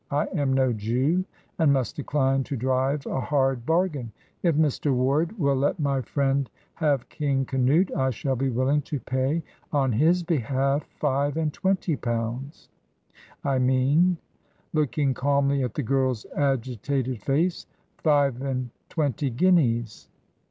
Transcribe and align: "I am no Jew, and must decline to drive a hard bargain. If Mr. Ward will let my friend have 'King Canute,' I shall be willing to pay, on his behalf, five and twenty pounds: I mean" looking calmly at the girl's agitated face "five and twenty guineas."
"I 0.09 0.25
am 0.33 0.53
no 0.53 0.73
Jew, 0.73 1.23
and 1.59 1.71
must 1.71 1.95
decline 1.95 2.41
to 2.45 2.57
drive 2.57 3.05
a 3.05 3.19
hard 3.21 3.67
bargain. 3.67 4.11
If 4.41 4.55
Mr. 4.55 4.91
Ward 4.91 5.37
will 5.37 5.55
let 5.57 5.79
my 5.79 6.01
friend 6.01 6.49
have 6.73 7.07
'King 7.09 7.45
Canute,' 7.45 7.93
I 7.95 8.09
shall 8.09 8.35
be 8.35 8.49
willing 8.49 8.81
to 8.81 8.99
pay, 8.99 9.43
on 9.71 9.91
his 9.91 10.23
behalf, 10.23 10.85
five 10.99 11.37
and 11.37 11.53
twenty 11.53 11.95
pounds: 11.95 12.67
I 13.43 13.59
mean" 13.59 14.17
looking 14.73 15.13
calmly 15.13 15.61
at 15.61 15.75
the 15.75 15.83
girl's 15.83 16.25
agitated 16.35 17.21
face 17.21 17.67
"five 17.99 18.41
and 18.41 18.71
twenty 18.89 19.29
guineas." 19.29 20.09